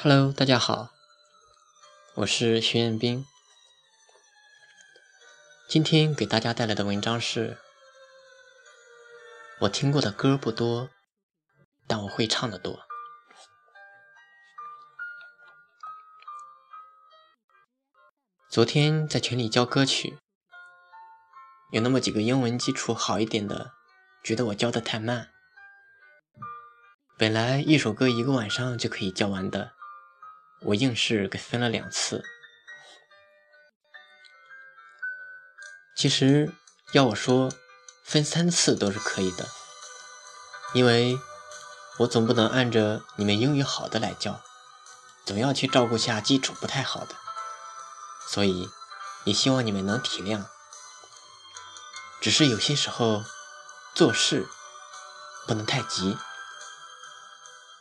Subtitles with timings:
[0.00, 0.90] Hello，大家好，
[2.14, 3.26] 我是徐彦斌。
[5.68, 7.58] 今天给大家带来的文章是：
[9.62, 10.90] 我听过的歌不多，
[11.88, 12.86] 但我会唱的多。
[18.48, 20.16] 昨天在群里教歌曲，
[21.72, 23.72] 有那么几个英文基础好一点的，
[24.22, 25.32] 觉得我教的太慢。
[27.18, 29.72] 本来一首歌一个晚上就可以教完的，
[30.60, 32.24] 我硬是给分了两次。
[35.96, 36.52] 其实
[36.92, 37.52] 要我说，
[38.04, 39.48] 分三次都是可以的，
[40.72, 41.18] 因为
[41.98, 44.40] 我总不能按着你们英语好的来教，
[45.26, 47.16] 总要去照顾下基础不太好的。
[48.28, 48.68] 所以，
[49.24, 50.44] 也希望你们能体谅。
[52.20, 53.24] 只是有些时候
[53.94, 54.46] 做事
[55.46, 56.16] 不能太急，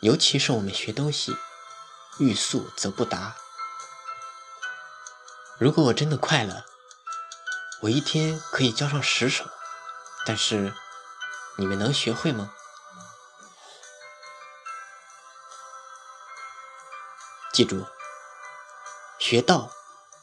[0.00, 1.36] 尤其是我们学东西，
[2.18, 3.36] 欲速则不达。
[5.58, 6.66] 如果我真的快了，
[7.82, 9.44] 我一天可以教上十首，
[10.26, 10.74] 但是
[11.56, 12.52] 你们能学会吗？
[17.52, 17.86] 记住，
[19.18, 19.70] 学到。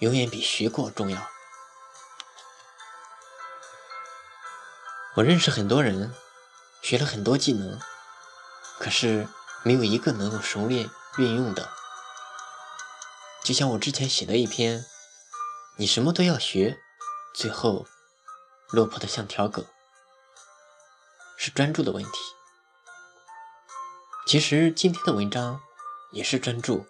[0.00, 1.28] 永远比学过重要。
[5.16, 6.14] 我认识很多人，
[6.82, 7.80] 学了很多技能，
[8.78, 9.26] 可是
[9.64, 11.68] 没有一个能够熟练运用的。
[13.44, 14.84] 就像我之前写的一篇，
[15.78, 16.78] 你什么都要学，
[17.34, 17.86] 最后
[18.70, 19.64] 落魄的像条狗，
[21.38, 22.10] 是专注的问题。
[24.26, 25.60] 其实今天的文章
[26.12, 26.86] 也是专注，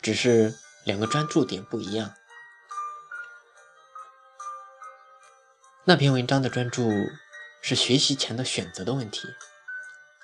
[0.00, 2.14] 只是两个专注点不一样。
[5.84, 6.90] 那篇文章的专注
[7.60, 9.28] 是学习前的选择的问题，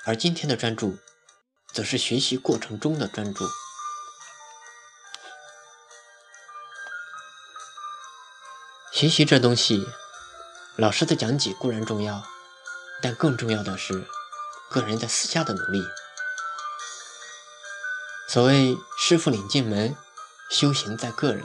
[0.07, 0.97] 而今天的专注
[1.75, 3.45] 则是学习过程中的专注。
[9.01, 9.89] 学习这东西，
[10.77, 12.23] 老师的讲解固然重要，
[13.01, 14.07] 但更重要的是
[14.71, 15.83] 个人在私下的努力。
[18.29, 19.97] 所谓师傅领进门，
[20.51, 21.43] 修行在个人。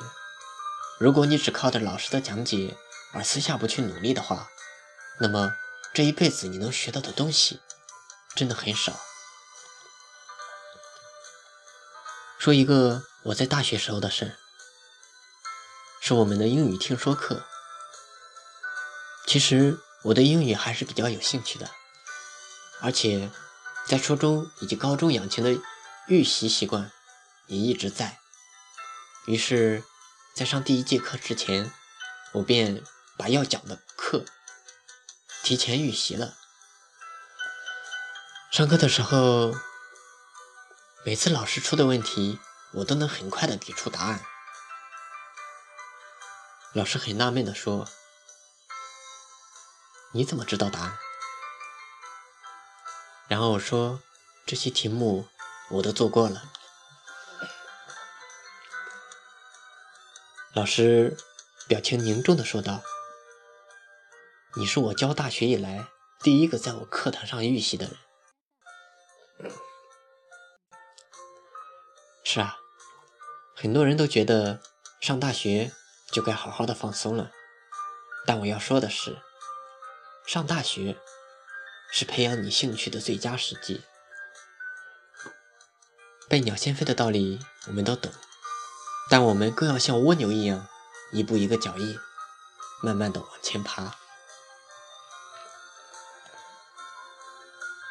[1.00, 2.76] 如果你只靠着老师的讲解，
[3.14, 4.50] 而私下不去努力的话，
[5.22, 5.54] 那么
[5.94, 7.62] 这一辈子你能学到的东西
[8.36, 9.00] 真的很少。
[12.38, 14.36] 说一个我在大学时候的事，
[16.08, 17.44] 是我们的英语听说课。
[19.26, 21.72] 其实我对英语还是比较有兴趣的，
[22.80, 23.32] 而且
[23.88, 25.60] 在初中以及高中养成的
[26.08, 26.92] 预习习惯
[27.48, 28.20] 也一直在。
[29.26, 29.84] 于是，
[30.36, 31.74] 在上第一节课之前，
[32.34, 32.84] 我便。
[33.18, 34.26] 把要讲的课
[35.42, 36.34] 提前预习了。
[38.52, 39.54] 上课的时候，
[41.06, 42.38] 每次老师出的问题，
[42.74, 44.22] 我都能很快的给出答案。
[46.76, 47.88] 老师很纳闷的说
[50.12, 50.98] ：“你怎么知道答案？”
[53.30, 54.02] 然后我说
[54.46, 55.26] ：“这些题目
[55.70, 56.52] 我都做过了。”
[60.54, 61.16] 老师
[61.66, 62.84] 表情凝重的说道。
[64.58, 65.88] 你是我教大学以来
[66.20, 67.96] 第一个在我课堂上预习的人。
[72.26, 72.58] 是啊，
[73.56, 74.62] 很多人都觉得
[75.00, 75.72] 上大学
[76.16, 77.30] 就该好好的放松了，
[78.26, 79.18] 但我要说的是，
[80.26, 80.96] 上大学
[81.92, 83.84] 是培养你兴趣的最佳时机。
[86.30, 88.14] 笨鸟先飞的道理我们都懂，
[89.10, 90.66] 但我们更要像蜗牛一样，
[91.12, 92.00] 一步一个脚印，
[92.82, 93.98] 慢慢的往前爬。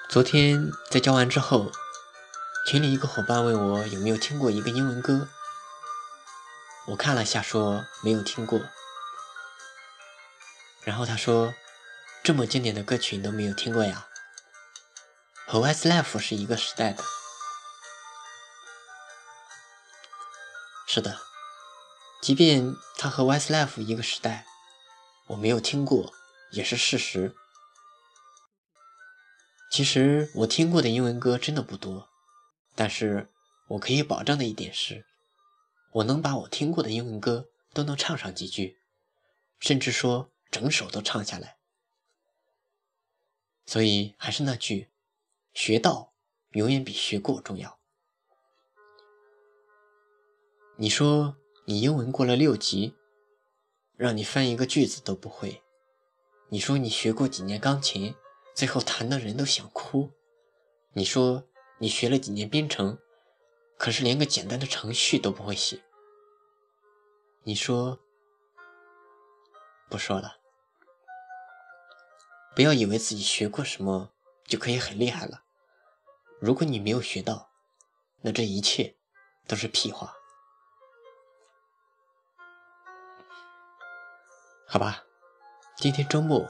[0.08, 1.70] 昨天在教完之后，
[2.66, 5.28] 群里一个伙伴问我有没有听过一个英文歌，
[6.86, 8.60] 我看了下说没有听过，
[10.82, 11.54] 然后他说
[12.22, 14.06] 这么经典的歌曲你都没有听过呀？
[15.46, 17.02] 和 Westlife 是一个时代的，
[20.86, 21.18] 是的，
[22.20, 24.44] 即便他和 Westlife 一个时代，
[25.28, 26.12] 我没有听过
[26.52, 27.34] 也是事实。
[29.70, 32.10] 其实我听过的英文歌真的不多，
[32.74, 33.30] 但是
[33.68, 35.06] 我可以保证的一点是，
[35.94, 38.78] 我能把我听过的英文歌都能唱上几句，
[39.60, 41.58] 甚至说整首都唱下来。
[43.66, 44.90] 所以还是那句，
[45.52, 46.12] 学到
[46.50, 47.78] 永远比学过重要。
[50.76, 51.36] 你说
[51.66, 52.96] 你英文过了六级，
[53.96, 55.62] 让你翻一个句子都不会；
[56.48, 58.14] 你说你学过几年钢琴。
[58.52, 60.12] 最后弹的人都想哭。
[60.92, 61.48] 你说
[61.78, 63.00] 你学了几年编程，
[63.76, 65.82] 可是连个简单的程序都不会写。
[67.42, 68.00] 你说？
[69.90, 70.38] 不说了。
[72.54, 74.12] 不要以为自己学过什么
[74.46, 75.42] 就可以很厉害了。
[76.40, 77.50] 如果你没有学到，
[78.22, 78.96] 那这一切
[79.46, 80.14] 都是屁话。
[84.66, 85.04] 好吧，
[85.76, 86.48] 今天周末，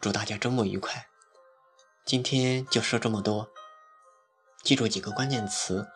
[0.00, 1.08] 祝大家周末愉快。
[2.04, 3.50] 今天就说这么多，
[4.62, 5.88] 记住几个关键词：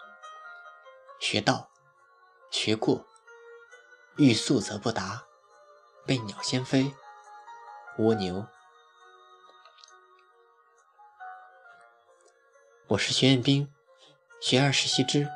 [1.27, 1.71] 学道、
[2.51, 3.07] 学过、
[4.19, 5.25] 欲速则不达、
[6.05, 6.95] 被鸟先飞、
[7.97, 8.47] 蜗牛。
[12.89, 13.73] 我是学院兵，
[14.39, 15.27] 学而时习之，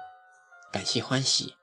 [0.70, 1.57] 感谢欢喜。